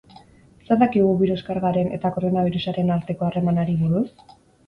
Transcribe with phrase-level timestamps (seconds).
[0.67, 4.05] Zer dakigu birus-kargaren eta koronabirusaren arteko harremanari buruz?